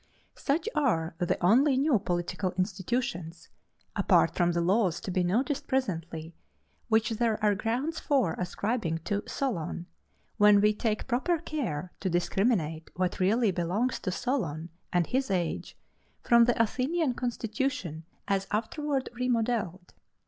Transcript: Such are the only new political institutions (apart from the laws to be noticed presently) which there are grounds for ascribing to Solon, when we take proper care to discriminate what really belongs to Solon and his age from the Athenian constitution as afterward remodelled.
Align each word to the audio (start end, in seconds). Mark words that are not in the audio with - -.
Such 0.33 0.67
are 0.73 1.13
the 1.19 1.37
only 1.45 1.77
new 1.77 1.99
political 1.99 2.53
institutions 2.57 3.49
(apart 3.95 4.33
from 4.33 4.53
the 4.53 4.59
laws 4.59 4.99
to 5.01 5.11
be 5.11 5.23
noticed 5.23 5.67
presently) 5.67 6.33
which 6.87 7.11
there 7.11 7.37
are 7.43 7.53
grounds 7.53 7.99
for 7.99 8.33
ascribing 8.39 8.97
to 9.03 9.21
Solon, 9.27 9.85
when 10.37 10.59
we 10.59 10.73
take 10.73 11.05
proper 11.05 11.37
care 11.37 11.93
to 11.99 12.09
discriminate 12.09 12.89
what 12.95 13.19
really 13.19 13.51
belongs 13.51 13.99
to 13.99 14.11
Solon 14.11 14.69
and 14.91 15.05
his 15.05 15.29
age 15.29 15.77
from 16.23 16.45
the 16.45 16.59
Athenian 16.59 17.13
constitution 17.13 18.03
as 18.27 18.47
afterward 18.49 19.07
remodelled. 19.13 19.93